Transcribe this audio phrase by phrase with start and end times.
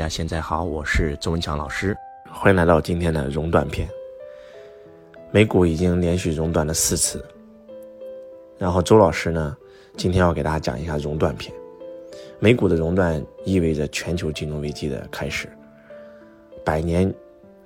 [0.00, 1.94] 大家现在好，我是周文强老师，
[2.32, 3.86] 欢迎来到今天的熔断篇。
[5.30, 7.22] 美股已经连续熔断了四次，
[8.56, 9.54] 然后周老师呢，
[9.98, 11.54] 今天要给大家讲一下熔断篇。
[12.38, 15.46] 美股的熔断意味着全球金融危机的开始，
[16.64, 17.14] 百年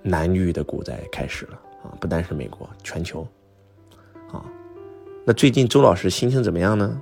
[0.02, 1.52] 难遇的股灾开始了
[1.84, 1.94] 啊！
[2.00, 3.24] 不单是美国，全球
[4.32, 4.44] 啊。
[5.24, 7.00] 那最近周老师心情怎么样呢？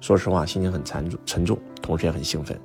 [0.00, 2.58] 说实话，心情很沉重，沉重，同时也很兴奋。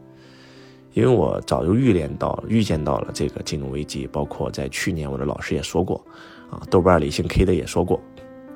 [0.96, 6.02] 因为我早就预联到、预见到了这个金融危机，包括在去年我的老师也说过，
[6.50, 8.00] 啊，豆瓣里姓 K 的也说过，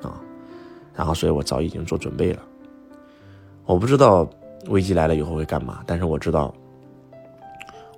[0.02, 0.18] 啊，
[0.94, 2.42] 然后所以我早已经做准备了。
[3.66, 4.26] 我不知道
[4.68, 6.54] 危机来了以后会干嘛，但是我知道，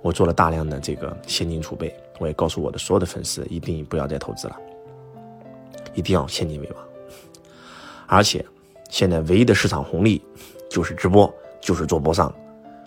[0.01, 4.57] 我做了大量的这个现金储备，我也告诉我的所有的粉丝，一定不要再投资了，
[5.93, 6.83] 一定要现金为王。
[8.07, 8.45] 而且，
[8.89, 10.21] 现在唯一的市场红利
[10.69, 12.29] 就是直播，就是做播商。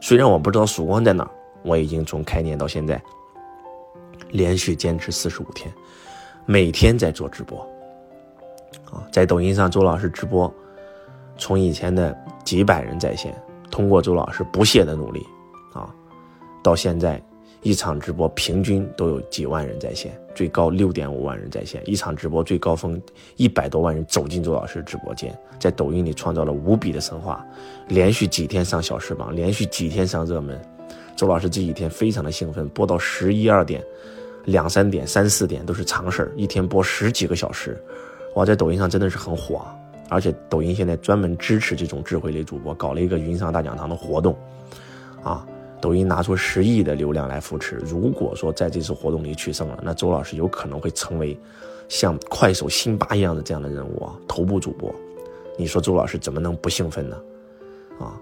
[0.02, 1.26] 虽然我不知道曙光在哪。
[1.66, 3.02] 我已经从开年到现在，
[4.30, 5.70] 连续坚持四十五天，
[6.46, 7.58] 每天在做直播，
[8.88, 10.52] 啊，在抖音上周老师直播，
[11.36, 13.36] 从以前的几百人在线，
[13.68, 15.26] 通过周老师不懈的努力，
[15.73, 15.92] 啊，
[16.62, 17.20] 到现在
[17.62, 23.02] 一场直播平均都有几万人在线，最高六点五万人在线，一场直播最高峰
[23.34, 27.45] 一百多万人走进周老师直播间，在抖音里创造了无比的神话，
[27.88, 30.56] 连续几天上小时榜，连续几天上热门。
[31.16, 33.82] 周老师这几天非常的兴奋，播到十一二点、
[34.45, 37.82] 两三点、三四点都是常事儿，一天播十几个小时，
[38.34, 39.66] 哇，在抖音上真的是很火，
[40.10, 44.36] 而且抖音现在专门支持这种智慧类主播，搞了一个云上大讲堂的活动，
[45.23, 45.46] 啊，
[45.80, 51.34] 抖音拿出十亿的流量来扶持，如果说在这次活动里取胜了，那周老师有可能会成为
[51.88, 54.95] 像快手、辛巴一样的这样的人物啊，头部主播，
[55.56, 57.16] 你说周老师怎么能不兴奋呢？
[57.98, 58.20] 啊，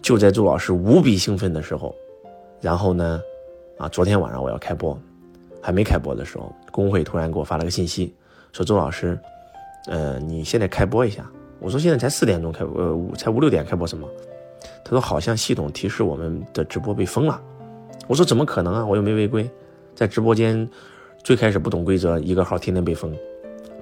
[0.00, 1.94] 就在周老师无比兴奋的时候。
[2.60, 3.20] 然后呢，
[3.78, 4.98] 啊，昨天晚上我要开播，
[5.62, 8.14] 还没开播的时候，工会突然给我发了个信息，
[8.52, 9.18] 说周老师，
[9.86, 11.24] 呃，你现在开播一下。
[11.58, 14.08] 我说现在才四点钟开，呃，才五六点开播什么？
[14.84, 17.40] 他说好像系统提示我们的直播被封了。
[18.06, 18.84] 我说怎么可能啊？
[18.84, 19.48] 我又没违规，
[19.94, 20.68] 在直播间
[21.22, 23.16] 最开始不懂规则，一个号天天被封，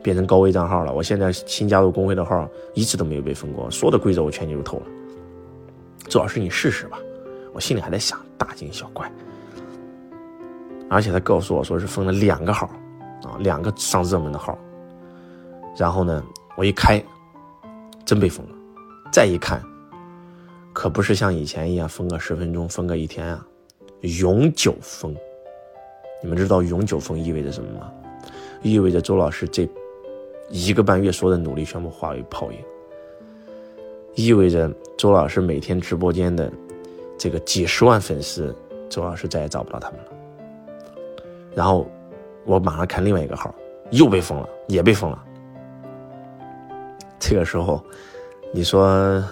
[0.02, 0.92] 变成高危账号了。
[0.92, 4.86] 我现在新加入工会的号一次都没有被封过，所有的规则我全记住透了。
[6.08, 6.98] 周老师你试试吧。
[7.54, 9.10] 我心里还在想，大惊小怪。
[10.88, 12.66] 而且他告诉我说是封了两个号，
[13.24, 14.58] 啊，两个上热门的号。
[15.76, 16.24] 然后呢，
[16.56, 17.02] 我一开，
[18.06, 18.52] 真被封了。
[19.12, 19.62] 再一看，
[20.72, 23.46] 可不是像以前一样封个十分钟、封个一天啊，
[24.00, 25.14] 永久封。
[26.22, 27.92] 你们知道永久封意味着什么吗？
[28.62, 29.68] 意味着周老师这
[30.48, 32.58] 一个半月所有的努力全部化为泡影，
[34.14, 36.50] 意味着周老师每天直播间的。
[37.18, 38.54] 这个几十万粉丝，
[38.88, 40.06] 周老师再也找不到他们了。
[41.54, 41.90] 然后
[42.46, 43.52] 我马上看另外一个号，
[43.90, 45.24] 又被封了，也被封了。
[47.18, 47.84] 这个时候，
[48.52, 49.22] 你说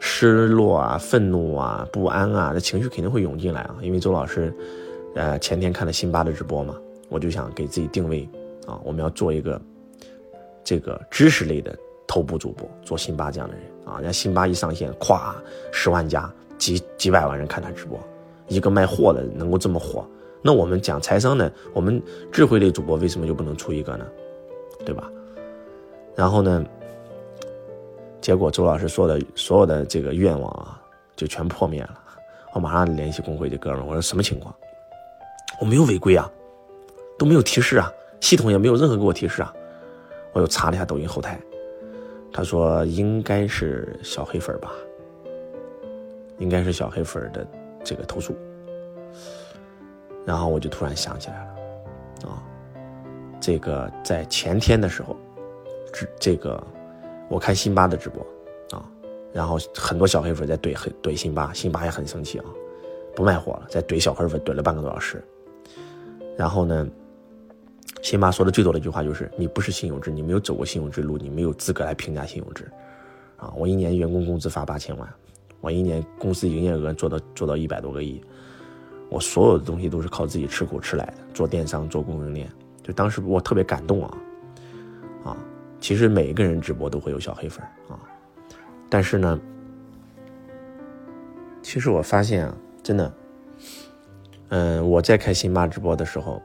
[0.00, 3.76] 失落啊、愤怒啊、不安啊，这情绪肯定会涌进来啊。
[3.80, 4.52] 因为周老师，
[5.14, 6.74] 呃，前天看了辛巴的直播嘛，
[7.08, 8.28] 我就想给自己定位
[8.66, 9.60] 啊，我们要做一个
[10.64, 11.78] 这个知识类的
[12.08, 13.94] 头部主播，做辛巴这样的人啊。
[13.98, 15.32] 人家辛巴一上线，咵，
[15.70, 16.28] 十万加。
[16.62, 17.98] 几几百万人看他直播，
[18.46, 20.06] 一个卖货的能够这么火，
[20.40, 21.52] 那我们讲财商的？
[21.72, 22.00] 我们
[22.30, 24.06] 智慧类主播为什么就不能出一个呢？
[24.86, 25.10] 对吧？
[26.14, 26.64] 然后呢？
[28.20, 30.80] 结果周老师说的所有的这个愿望啊，
[31.16, 31.98] 就全破灭了。
[32.52, 34.54] 我马上联系工会的哥们，我说什么情况？
[35.60, 36.30] 我没有违规啊，
[37.18, 37.90] 都没有提示啊，
[38.20, 39.52] 系统也没有任何给我提示啊。
[40.32, 41.40] 我又查了一下抖音后台，
[42.32, 44.72] 他说应该是小黑粉吧。
[46.42, 47.46] 应该是小黑粉的
[47.84, 48.34] 这个投诉，
[50.26, 52.42] 然后我就突然想起来了，啊，
[53.40, 55.16] 这个在前天的时候，
[55.92, 56.60] 这这个
[57.28, 58.26] 我看辛巴的直播
[58.76, 58.82] 啊，
[59.32, 62.44] 然后很多小黑粉在怼黑怼辛巴，辛巴也很生气啊，
[63.14, 65.22] 不卖货了，在怼小黑粉怼了半个多小时，
[66.36, 66.88] 然后呢，
[68.02, 72.68] 辛巴说的最多的一句话就是你不是信用值，你没有走过信用之路，你没有资格来评价信用值，
[73.36, 75.08] 啊，我一年员工工资发八千万。
[75.62, 78.20] 我一年公司营业额做到做到一百多个亿，
[79.08, 81.14] 我所有的东西都是靠自己吃苦吃来的。
[81.32, 82.50] 做电商，做供应链，
[82.82, 84.18] 就当时我特别感动啊，
[85.24, 85.36] 啊，
[85.80, 87.96] 其实每一个人直播都会有小黑粉啊，
[88.90, 89.40] 但是呢，
[91.62, 93.14] 其实我发现啊，真的，
[94.48, 96.42] 嗯，我在开辛巴直播的时候，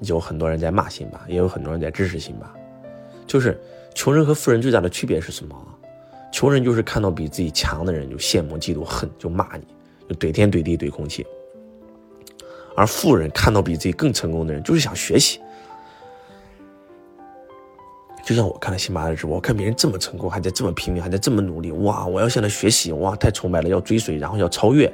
[0.00, 2.52] 有很多人在骂辛巴，也有很多人在支持辛巴，
[3.28, 3.56] 就是
[3.94, 5.56] 穷人和富人最大的区别是什么？
[6.36, 9.66] 穷人就是看到比自己强的人就羡慕、嫉妒、恨，就骂你，
[10.06, 11.26] 就怼天怼地怼空气。
[12.76, 15.40] 而富人看到比自己更成功的人，就是想学习。
[18.22, 22.06] 就像我看了辛巴的直播，看别人这么成功，还在这么拼命，还在这么努力，哇！
[22.06, 23.16] 我要向他学习，哇！
[23.16, 24.92] 太崇拜了，要追随，然后要超越。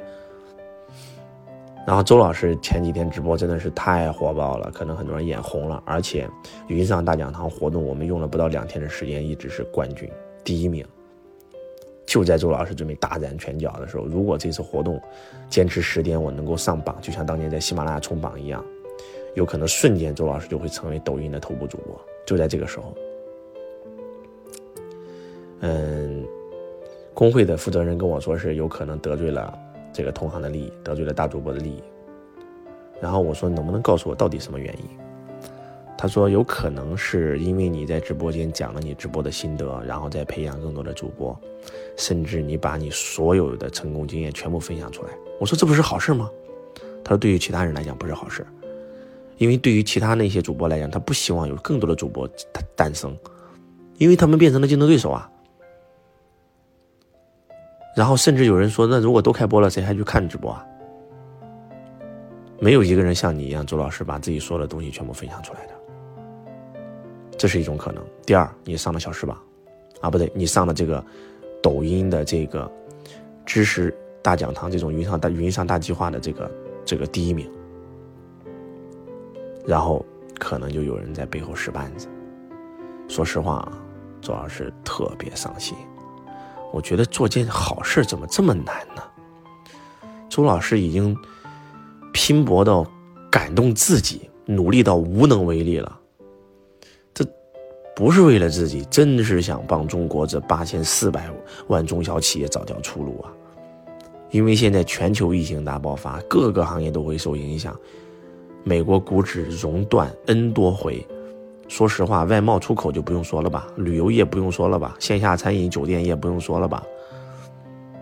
[1.85, 5.83] 然后周老师前几天直播真的是太火爆了，可能很多人眼红了。
[5.85, 6.25] 而且
[6.69, 10.09] 云上大讲堂活动，我们用了不到两天的时间，一直是冠军
[10.41, 10.85] 第一名。
[12.13, 15.01] 就在周老师准备大展拳脚的时候，如果这次活动
[15.49, 18.63] 坚持十天，我能够上榜，就像当年在喜马拉雅冲榜一样，
[19.33, 21.99] 有可能瞬间周老师就会成为抖音的头部主播。
[22.23, 22.93] 就在这个时候。
[25.61, 26.23] 嗯，
[27.15, 29.51] 工会的负责人跟我说是有可能得罪了
[29.91, 31.81] 这个同行的利益，得罪了大主播的利益。
[33.01, 35.02] 然后我说能不能告诉我到底什么原因？
[35.97, 41.39] 他说有可能是因为你在直播间讲了你直播的心得，然后再培养更多的主播，
[41.97, 45.09] 甚至你把你所有的成功经验全部分享出来。
[45.39, 46.29] 我说这不是好事吗？
[47.03, 48.45] 他说对于其他人来讲不是好事，
[49.37, 52.27] 因为对于其他那些主播来讲，他不希望有更多的主播
[52.75, 53.17] 诞生，
[53.97, 55.29] 因为他们变成了竞争对手啊。
[57.95, 60.65] 然后甚至有人说：“那如果都开播了，谁还去看直播啊？”
[62.59, 65.73] 没有一个人像你一样，周老师把自己所有的东西全部分享出来的，
[67.37, 68.03] 这是一种可能。
[68.25, 69.37] 第二，你上了小时榜，
[70.01, 71.03] 啊，不对，你上了这个
[71.61, 72.71] 抖音的这个
[73.45, 76.51] 知识大讲堂这种云上大云上大计划的这个
[76.85, 77.49] 这个第一名，
[79.65, 80.05] 然后
[80.39, 82.07] 可能就有人在背后使绊子。
[83.09, 83.77] 说实话啊，
[84.21, 85.75] 周老师特别伤心。
[86.71, 89.03] 我觉得做件好事怎么这么难呢？
[90.29, 91.15] 周老师已经
[92.11, 92.83] 拼搏到
[93.29, 95.99] 感动自己，努力到无能为力了。
[97.95, 101.29] 不是为了自己，真的是想帮中国这八千四百
[101.67, 103.31] 万中小企业找条出路啊！
[104.31, 107.79] 因为现在全球疫情大爆发，各个行业都会受影响。
[108.63, 111.05] 美国股指熔断 N 多回。
[111.67, 116.83] 说实话，外贸出口就不用说了吧，旅游业不用说了吧，线下餐饮酒店业不用说了吧。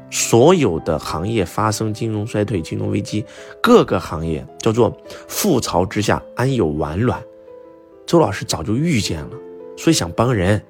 [0.09, 3.25] 所有的行业发生金融衰退、金融危机，
[3.61, 4.95] 各个行业叫做
[5.27, 7.21] 覆巢之下安有完卵。
[8.05, 9.31] 周老师早就预见了，
[9.81, 10.62] 所以想帮人，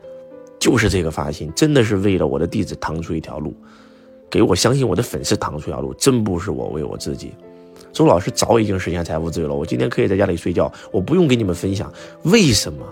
[0.58, 3.54] 就是这个发心，真的是为了我的弟子腾出一条路，
[4.30, 7.34] 给我相信我的粉丝腾出一条路，真不是我为我自己。
[7.92, 11.92] 周老师早已经实现财富自由了，我今天可以在家里睡觉，我不用给你们分享。
[12.24, 12.86] 为什么？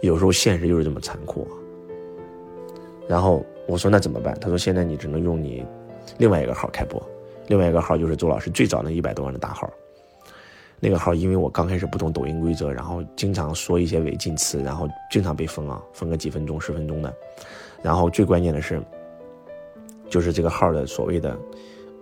[0.00, 1.52] 有时候现实就是这么残酷啊。
[3.08, 4.38] 然后我说那怎么办？
[4.40, 5.64] 他说现在你只能用你
[6.18, 7.04] 另外一个号开播，
[7.48, 9.68] 另外一个号就是周老师最早那一百多万的大号。
[10.78, 17.14] 那个号因为我刚开始不懂抖音规则，然后经常说一些违禁词，然后经常被封啊，封个几分钟、十分钟的。
[17.82, 18.82] 然后最关键的是，
[20.08, 21.36] 就是这个号的所谓的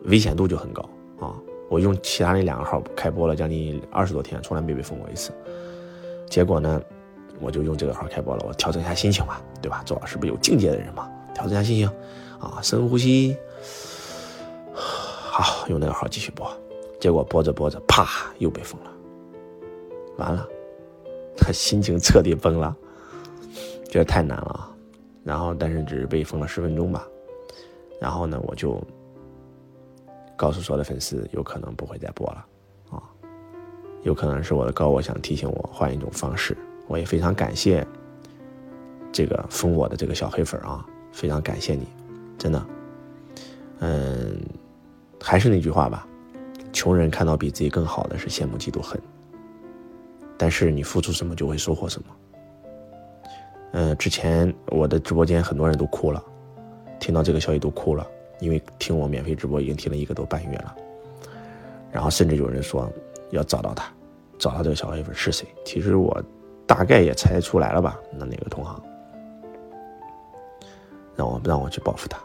[0.05, 0.89] 危险度就很高。
[1.21, 1.33] 啊！
[1.71, 5.33] 我用其他那两个号开播了将近二十多天，从来没被封过一次。
[6.29, 6.83] 结果呢，
[7.41, 9.83] 我就用这个号开播了，我调整一下心情嘛，对吧？
[9.87, 11.89] 周老师不有境界的人嘛，调整一下心情，
[12.39, 13.37] 啊，深呼吸，
[14.75, 16.47] 好，用那个号继续播。
[17.05, 18.91] 结果播着播着，啪，又被封了。
[20.17, 20.49] 完了，
[21.37, 22.75] 他心情彻底崩了，
[23.91, 24.75] 觉得太难了。
[25.23, 27.07] 然后，但是只是被封了十分钟吧。
[28.01, 28.83] 然后呢，我就。
[30.35, 32.45] 告诉所有的粉丝，有可能不会再播了，
[32.91, 32.99] 啊，
[34.03, 36.57] 有可能是我的高我想提醒我换一种方式。
[36.89, 37.87] 我也非常感谢
[39.13, 41.87] 这个封我的这个小黑粉啊，非常感谢你，
[42.39, 42.67] 真的。
[43.79, 44.41] 嗯，
[45.21, 46.05] 还是那句话吧，
[46.75, 49.01] 穷人看到比自己更好的是羡慕嫉妒恨，
[50.37, 52.09] 但是你付出什么就会收获什么。
[53.73, 56.23] 嗯，之前我的直播间很多人都哭了，
[56.99, 58.07] 听到这个消息都哭了。
[58.41, 60.75] 因为听我免费直播已经听了一个多半月了，
[61.93, 62.93] 然后甚至有人说
[63.31, 63.91] 要找到他，
[64.39, 65.47] 找到这个小黑粉是谁。
[65.65, 66.21] 其实我
[66.67, 68.83] 大概也猜出来了吧，那哪个同行
[71.15, 72.19] 让我让我去报复他，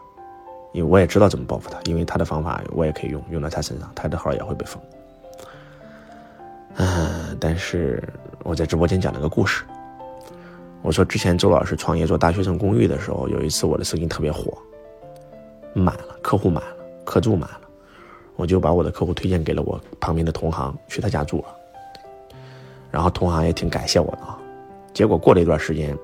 [0.72, 4.80] 因为我也知道怎么报复他，因为他的方法我也可以用，用到他身上，他的号也会被封。
[6.76, 8.02] 嗯，但是
[8.44, 9.64] 我在直播间讲了个故事，
[10.82, 14.56] 我说之前周老师创业做大学生公寓的时候，有一次我的声音特别火。
[15.72, 17.60] 满了，客户满了，客住满了，
[18.36, 21.56] 我就把我的客户推荐给了我旁边的同行，去他家住了。
[22.90, 24.36] 然后同行也挺感谢我的啊。
[24.92, 25.96] 结果过了一段时间，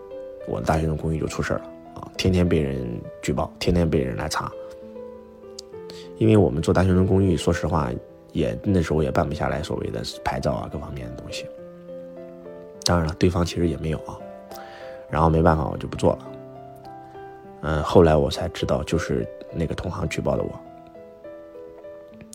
[0.46, 1.62] 我的大学生公寓就出事了
[1.96, 4.50] 啊，天天被人举报，天天被人来查。
[6.18, 7.90] 因为我们做大学生公寓，说实话，
[8.32, 11.44] 也那时候也办不下来所谓的牌照啊各方面的东西。
[12.84, 14.16] 当然了，对方其实也没有啊。
[15.10, 16.32] 然后没办法，我就不做了。
[17.62, 19.26] 嗯，后来我才知道，就是。
[19.58, 20.50] 那个同行举报的我，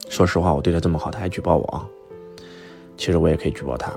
[0.09, 1.87] 说实话，我对他这么好，他还举报我啊。
[2.97, 3.93] 其实我也可以举报他，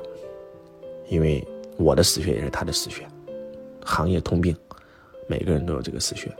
[1.08, 1.42] 因为
[1.78, 3.06] 我的死穴也是他的死穴，
[3.82, 4.54] 行业通病，
[5.26, 6.30] 每个人都有这个死穴。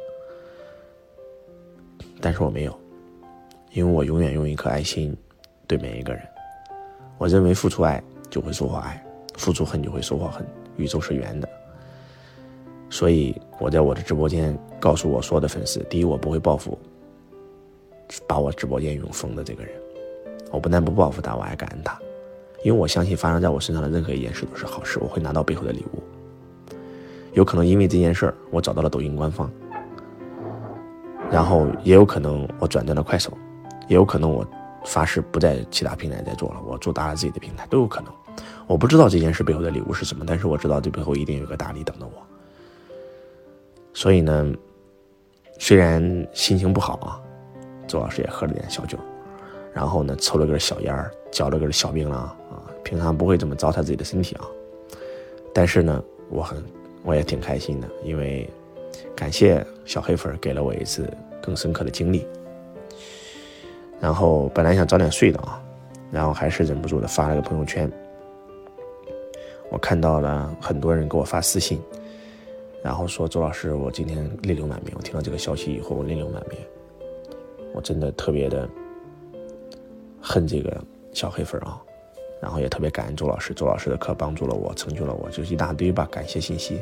[2.20, 2.78] 但是我没有，
[3.72, 5.16] 因为我永远用一颗爱心
[5.66, 6.22] 对每一个人。
[7.18, 10.44] 我认为付出爱就会收获爱，付出恨就会收获恨。
[10.76, 11.48] 宇宙是圆的，
[12.90, 16.78] 所以我在我的直播间告诉我所有的粉丝：第一，我不会报复
[18.26, 19.72] 把我直播间用封的这个人；
[20.50, 21.96] 我不但不报复他，我还感恩他。
[22.64, 26.02] 因为我相信发生在我身上的任何一件事都是好事，我会拿到背后的礼物。
[27.34, 29.50] 有可能因为这件事儿，我找到了抖音官方，
[31.30, 33.32] 然后也有可能我转战了快手，
[33.88, 34.46] 也有可能我
[34.84, 38.12] 发誓不在其他平台再做了，我做大了自己的平台都有可能。
[38.66, 42.12] 我不知道这件事背后的礼物是什么，但是我知道这背后一定有个大礼等着我。
[43.92, 44.52] 所以呢，
[45.58, 47.20] 虽然心情不好啊，
[47.86, 48.96] 周老师也喝了点小酒。
[49.72, 52.36] 然后呢，抽了根小烟儿，嚼了根小槟榔啊。
[52.84, 54.46] 平常不会这么糟蹋自己的身体啊。
[55.52, 56.00] 但是呢，
[56.30, 56.62] 我很，
[57.04, 58.48] 我也挺开心的，因为
[59.14, 61.08] 感谢小黑粉给了我一次
[61.40, 62.26] 更深刻的经历。
[64.00, 65.62] 然后本来想早点睡的啊，
[66.10, 67.88] 然后还是忍不住的发了个朋友圈。
[69.70, 71.80] 我看到了很多人给我发私信，
[72.82, 74.92] 然后说周老师，我今天泪流满面。
[74.96, 76.58] 我听到这个消息以后，我泪流满面。
[77.72, 78.68] 我真的特别的。
[80.26, 80.82] 恨这个
[81.12, 81.78] 小黑粉啊，
[82.44, 86.78] 然后也特别感恩周老师，周老师的课帮助了我，成就了我，就是一大堆吧感谢信息。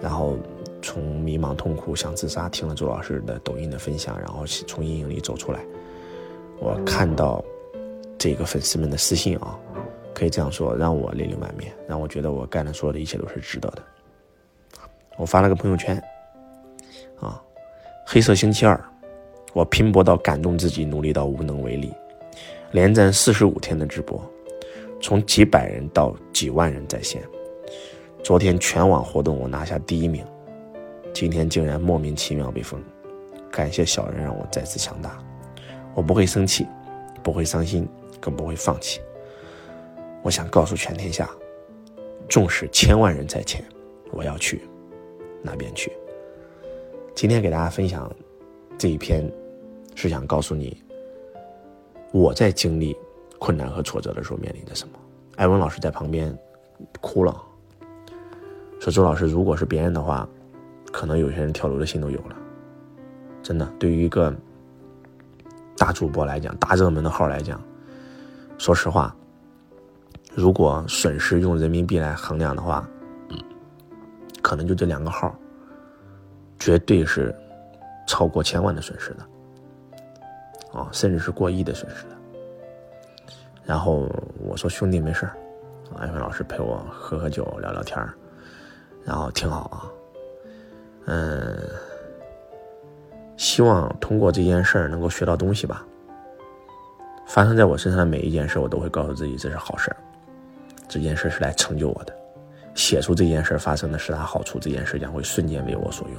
[0.00, 0.38] 然后
[0.80, 5.58] 从迷茫痛苦想自杀，听了周老师的抖音的分享，然后从阴影里走出来。
[6.60, 7.44] 我看到
[8.16, 9.58] 这个粉丝们的私信啊，
[10.14, 13.82] 可以这样说，让我泪流满面，让我觉得我干的所有的一切都是值得的。
[15.16, 16.00] 我发了个朋友圈
[17.18, 17.42] 啊，
[18.06, 18.80] 黑色星期二，
[19.52, 21.92] 我拼搏到感动自己，努力到无能为力。
[22.70, 24.22] 连战四十五天的直播，
[25.00, 27.22] 从几百人到几万人在线。
[28.22, 30.24] 昨天全网活动我拿下第一名，
[31.14, 32.82] 今天竟然莫名其妙被封。
[33.50, 35.18] 感谢小人让我再次强大，
[35.94, 36.66] 我不会生气，
[37.22, 37.88] 不会伤心，
[38.20, 39.00] 更不会放弃。
[40.22, 41.30] 我想告诉全天下，
[42.28, 43.64] 纵使千万人在前，
[44.12, 44.60] 我要去
[45.42, 45.90] 那边去。
[47.14, 48.14] 今天给大家分享
[48.76, 49.26] 这一篇，
[49.94, 50.76] 是想告诉你。
[52.12, 52.96] 我在经历
[53.38, 54.94] 困难和挫折的时候面临着什么？
[55.36, 56.36] 艾文老师在旁边
[57.00, 57.40] 哭了，
[58.80, 60.28] 说：“周老师，如果是别人的话，
[60.92, 62.36] 可能有些人跳楼的心都有了。
[63.42, 64.34] 真的，对于一个
[65.76, 67.62] 大主播来讲，大热门的号来讲，
[68.58, 69.14] 说实话，
[70.34, 72.88] 如果损失用人民币来衡量的话，
[74.42, 75.38] 可能就这两个号，
[76.58, 77.32] 绝对是
[78.08, 79.24] 超过千万的损失的。”
[80.72, 82.16] 啊，甚至是过亿的损失的。
[83.64, 84.08] 然后
[84.40, 85.36] 我说：“兄弟，没事儿，
[85.98, 88.14] 艾文老师陪我喝喝酒，聊聊天儿，
[89.04, 89.76] 然后挺好啊。
[91.06, 91.58] 嗯，
[93.36, 95.84] 希望通过这件事儿能够学到东西吧。
[97.26, 99.96] 发生在我身上的每一件事，我都会告诉自己这是好事儿，
[100.88, 102.14] 这件事是来成就我的。
[102.74, 106.16] 写出这件事发生的十大好处，这件事将会瞬间为我所用。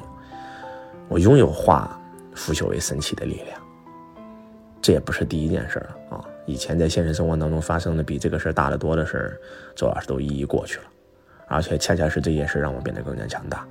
[1.08, 2.00] 我拥有化
[2.36, 3.60] 腐朽为神奇的力量。”
[4.82, 6.26] 这也不是第一件事了啊！
[6.46, 9.40] 以前在现实生活当中发生的比这个事大得多的事，
[9.76, 10.86] 周老师都一一过去了，
[11.48, 13.68] 而且恰恰是这件事让我变得更加强大。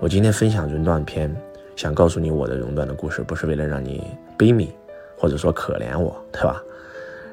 [0.00, 1.34] 我今天分享熔断篇，
[1.76, 4.04] 想告诉你我的熔断的故事，不是为了让你
[4.38, 4.70] 悲悯，
[5.18, 6.62] 或者说可怜我，对吧？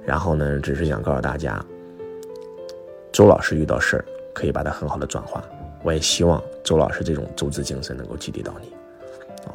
[0.03, 1.63] 然后呢，只是想告诉大家，
[3.11, 5.43] 周老师遇到事可以把它很好的转化。
[5.83, 8.73] 我也希望周老师这种周知精神能够激励到你
[9.45, 9.53] 啊！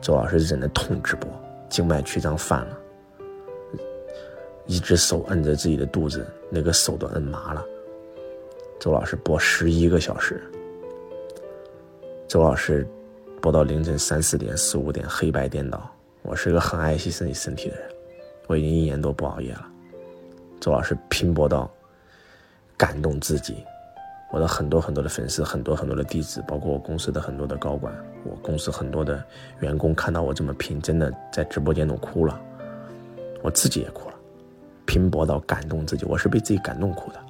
[0.00, 1.30] 周老师忍的痛直播，
[1.68, 2.78] 静脉曲张犯了。
[4.70, 7.66] 一只手摁着自己的肚子，那个手都摁麻了。
[8.78, 10.40] 周老师播十一个小时，
[12.28, 12.86] 周老师
[13.42, 15.90] 播到凌晨三四点、四五点，黑白颠倒。
[16.22, 17.90] 我是个很爱惜自己身体的人，
[18.46, 19.66] 我已经一年多不熬夜了。
[20.60, 21.68] 周老师拼搏到
[22.76, 23.64] 感动自己，
[24.30, 29.20] 我的很多很多的粉丝，很多很多的弟子，包括我公司的很多的高管，我公司很多的
[29.58, 32.40] 员工，看到我这么拼，真的在直播间都哭了，
[33.42, 34.09] 我自己也哭了。
[34.90, 37.20] 拼搏到感动自己，我是被自己感动哭的。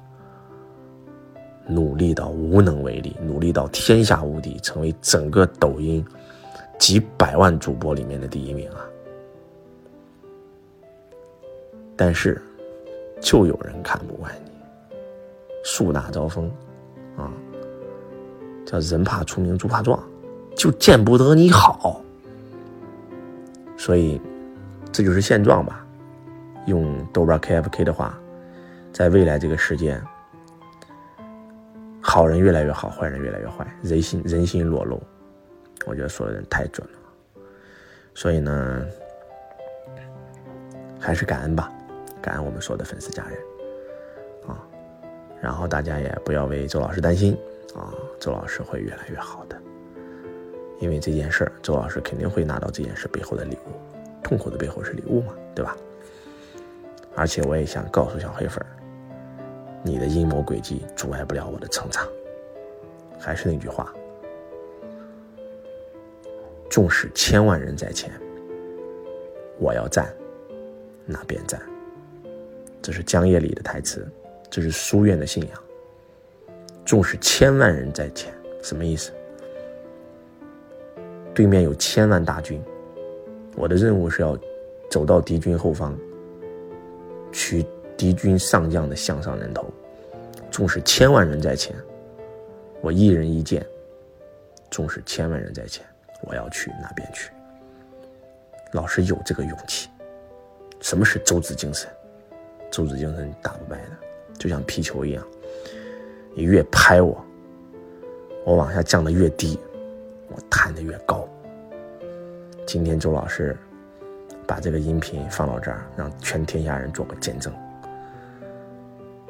[1.67, 6.03] 努力到无能为力，努力到天下无敌，成为整个抖音
[6.79, 8.81] 几百万主播里面的第一名啊！
[11.95, 12.41] 但是，
[13.19, 14.51] 就有人看不惯你，
[15.63, 16.51] 树大招风
[17.15, 17.31] 啊，
[18.65, 20.03] 叫人怕出名猪怕壮，
[20.55, 22.01] 就见不得你好。
[23.77, 24.19] 所以，
[24.91, 25.80] 这就是现状吧。
[26.71, 28.17] 用豆瓣 KFK 的话，
[28.93, 30.01] 在未来这个世界，
[32.01, 35.03] 好人越来越好，坏人越来越坏，人心人心裸露。
[35.85, 36.93] 我觉得说的人太准了。
[38.15, 38.85] 所以呢，
[40.97, 41.69] 还是感恩吧，
[42.21, 43.37] 感恩我们所有的粉丝家人
[44.47, 44.55] 啊。
[45.41, 47.37] 然后大家也不要为周老师担心
[47.75, 49.59] 啊，周老师会越来越好的。
[50.79, 53.71] 因为这件事儿，周老师肯定会拿到这件事背后的礼物，
[54.23, 55.75] 痛苦的背后是礼物嘛，对吧？
[57.15, 58.67] 而且我也想告诉小黑粉儿，
[59.83, 62.07] 你的阴谋诡计阻碍不了我的成长。
[63.19, 63.93] 还是那句话，
[66.69, 68.11] 纵使千万人在前，
[69.59, 70.11] 我要站，
[71.05, 71.61] 那便站。
[72.81, 74.07] 这是江夜里的台词，
[74.49, 75.63] 这是书院的信仰。
[76.83, 79.11] 纵使千万人在前，什么意思？
[81.33, 82.59] 对面有千万大军，
[83.55, 84.35] 我的任务是要
[84.89, 85.95] 走到敌军后方，
[87.31, 87.65] 取
[87.97, 89.69] 敌军上将的项上人头。
[90.49, 91.75] 纵使千万人在前，
[92.81, 93.61] 我一人一剑；
[94.69, 95.85] 纵使千万人在前，
[96.23, 97.31] 我要去那边去。
[98.73, 99.89] 老师有这个勇气。
[100.81, 101.89] 什么是周子精神？
[102.69, 103.91] 周子精神打不败的，
[104.37, 105.25] 就像皮球一样，
[106.33, 107.23] 你越拍我，
[108.45, 109.59] 我往下降的越低。
[110.33, 111.27] 我弹的越高。
[112.65, 113.57] 今天周老师
[114.51, 117.53] 把这个音频放到这儿，让全天下人做个见证。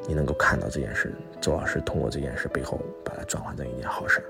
[0.08, 4.20] 你能够看到这件事，周老师通过这件事背后把它转换成一件好事。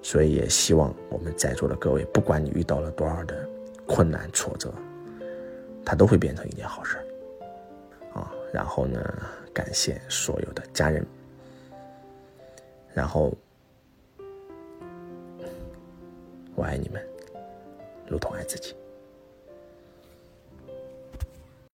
[0.00, 3.46] 所以也希望我们在座的各位，不管你遇到了多少的
[3.86, 4.72] 困难挫折，
[5.84, 6.96] 它都会变成一件好事。
[8.14, 8.98] 啊，然后呢，
[9.52, 11.06] 感谢所有的家人，
[12.94, 13.30] 然后。
[16.54, 17.02] 我爱你们，
[18.06, 18.74] 如同爱自己。